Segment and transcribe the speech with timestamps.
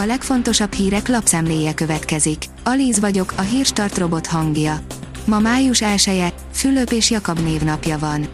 [0.00, 2.44] A legfontosabb hírek lapszemléje következik.
[2.64, 4.80] Alíz vagyok, a hírstart robot hangja.
[5.24, 8.28] Ma május 1 Fülöp és Jakab névnapja van.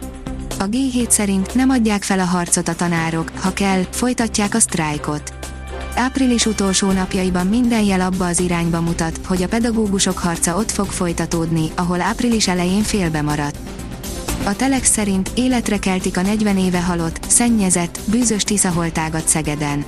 [0.59, 5.33] A G7 szerint nem adják fel a harcot a tanárok, ha kell, folytatják a sztrájkot.
[5.95, 10.87] Április utolsó napjaiban minden jel abba az irányba mutat, hogy a pedagógusok harca ott fog
[10.87, 13.57] folytatódni, ahol április elején félbe maradt.
[14.43, 19.85] A Telex szerint életre keltik a 40 éve halott, szennyezett, bűzös Tiszaholtágat Szegeden.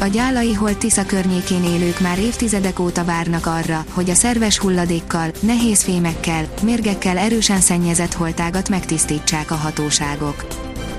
[0.00, 5.30] A gyálai holt Tisza környékén élők már évtizedek óta várnak arra, hogy a szerves hulladékkal,
[5.40, 10.46] nehéz fémekkel, mérgekkel erősen szennyezett holtágat megtisztítsák a hatóságok.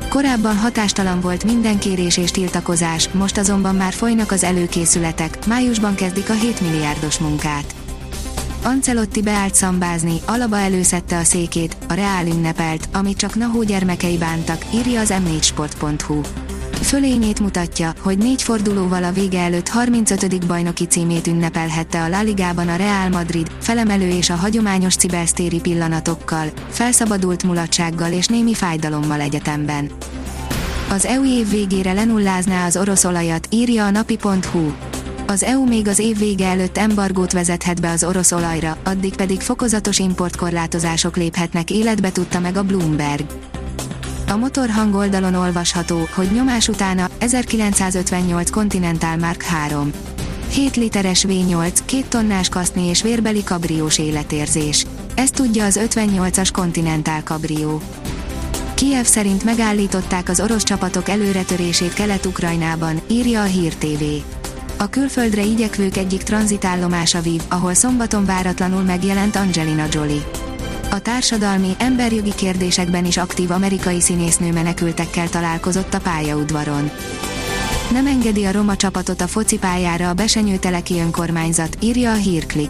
[0.09, 6.29] Korábban hatástalan volt minden kérés és tiltakozás, most azonban már folynak az előkészületek, májusban kezdik
[6.29, 7.75] a 7 milliárdos munkát.
[8.63, 14.65] Ancelotti beállt szambázni, Alaba előszette a székét, a Reál ünnepelt, amit csak Nahó gyermekei bántak,
[14.73, 16.46] írja az m4sport.hu.
[16.81, 20.45] Fölényét mutatja, hogy négy fordulóval a vége előtt 35.
[20.45, 26.47] bajnoki címét ünnepelhette a La Ligában a Real Madrid, felemelő és a hagyományos cibelsztéri pillanatokkal,
[26.69, 29.91] felszabadult mulatsággal és némi fájdalommal egyetemben.
[30.89, 34.71] Az EU év végére lenullázná az orosz olajat, írja a napi.hu.
[35.27, 39.41] Az EU még az év vége előtt embargót vezethet be az orosz olajra, addig pedig
[39.41, 43.25] fokozatos importkorlátozások léphetnek életbe tudta meg a Bloomberg.
[44.29, 49.91] A motorhang oldalon olvasható, hogy nyomás utána 1958 Continental Mark 3.
[50.51, 54.85] 7 literes V8, 2 tonnás kaszni és vérbeli kabriós életérzés.
[55.15, 57.81] Ezt tudja az 58-as Continental kabrió.
[58.73, 64.03] Kiev szerint megállították az orosz csapatok előretörését Kelet-Ukrajnában, írja a Hír TV.
[64.77, 70.36] A külföldre igyekvők egyik tranzitállomása Viv, ahol szombaton váratlanul megjelent Angelina Jolie.
[70.89, 76.91] A társadalmi, emberjogi kérdésekben is aktív amerikai színésznő menekültekkel találkozott a pályaudvaron.
[77.91, 82.69] Nem engedi a roma csapatot a focipályára a Besenyőteleki önkormányzat, írja a hírklik.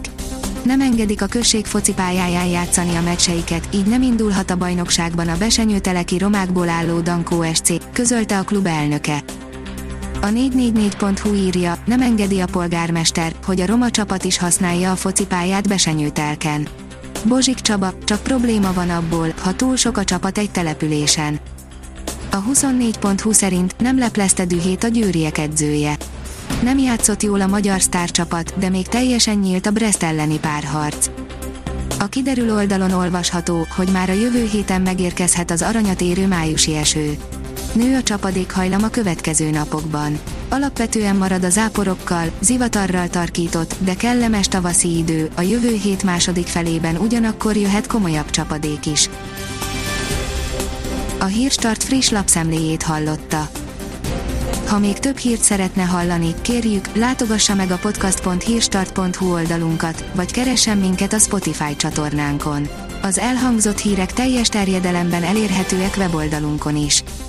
[0.63, 6.17] Nem engedik a község focipályáján játszani a meccseiket, így nem indulhat a bajnokságban a Besenyőteleki
[6.17, 9.23] romákból álló Dankó SC, közölte a klub elnöke.
[10.21, 15.67] A 444.hu írja, nem engedi a polgármester, hogy a roma csapat is használja a focipályát
[15.67, 16.67] Besenyőtelken.
[17.27, 21.39] Bozsik Csaba, csak probléma van abból, ha túl sok a csapat egy településen.
[22.31, 25.97] A 24.hu szerint nem leplezte dühét a győriek edzője.
[26.63, 31.09] Nem játszott jól a magyar sztárcsapat, de még teljesen nyílt a Brest elleni párharc.
[31.99, 37.17] A kiderül oldalon olvasható, hogy már a jövő héten megérkezhet az aranyat érő májusi eső.
[37.73, 40.19] Nő a csapadékhajlam a következő napokban.
[40.49, 46.95] Alapvetően marad a záporokkal, zivatarral tarkított, de kellemes tavaszi idő, a jövő hét második felében
[46.95, 49.09] ugyanakkor jöhet komolyabb csapadék is.
[51.19, 53.49] A Hírstart friss lapszemléjét hallotta.
[54.67, 61.13] Ha még több hírt szeretne hallani, kérjük, látogassa meg a podcast.hírstart.hu oldalunkat, vagy keressen minket
[61.13, 62.67] a Spotify csatornánkon.
[63.01, 67.03] Az elhangzott hírek teljes terjedelemben elérhetőek weboldalunkon is.